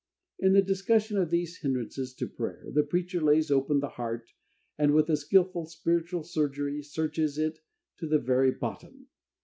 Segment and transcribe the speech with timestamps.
[0.39, 4.31] In the discussion of these hindrances to prayer, the preacher lays open the heart,
[4.75, 7.59] and with a skilful spiritual surgery, searches it
[7.99, 9.09] to the very bottom.